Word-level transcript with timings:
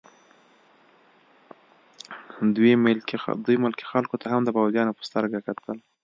دوی 2.55 2.73
ملکي 3.63 3.85
خلکو 3.91 4.15
ته 4.21 4.25
هم 4.33 4.41
د 4.45 4.49
پوځیانو 4.57 4.91
په 4.97 5.03
سترګه 5.09 5.37
کتل 5.47 5.77